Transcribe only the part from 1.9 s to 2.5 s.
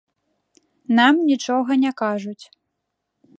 кажуць.